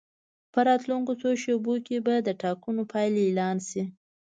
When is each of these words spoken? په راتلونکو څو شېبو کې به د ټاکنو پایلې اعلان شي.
په 0.53 0.59
راتلونکو 0.67 1.11
څو 1.21 1.29
شېبو 1.41 1.73
کې 1.85 1.97
به 2.05 2.15
د 2.21 2.29
ټاکنو 2.41 2.83
پایلې 2.91 3.21
اعلان 3.25 3.57
شي. 3.69 3.83